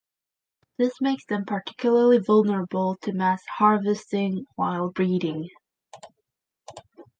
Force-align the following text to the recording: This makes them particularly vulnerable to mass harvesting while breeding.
This 0.79 0.99
makes 0.99 1.25
them 1.25 1.45
particularly 1.45 2.17
vulnerable 2.17 2.95
to 3.03 3.13
mass 3.13 3.43
harvesting 3.45 4.47
while 4.55 4.89
breeding. 4.89 5.47